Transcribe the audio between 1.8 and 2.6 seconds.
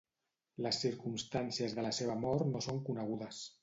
la seva mort